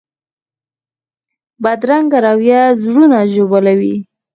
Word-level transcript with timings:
بدرنګه 1.63 2.19
رویه 2.25 2.61
زړونه 2.81 3.17
ژوبلوي 3.33 3.95